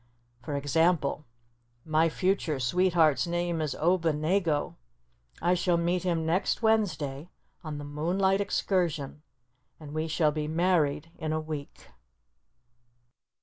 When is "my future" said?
1.85-2.59